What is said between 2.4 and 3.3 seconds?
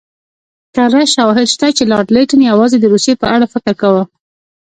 یوازې د روسیې په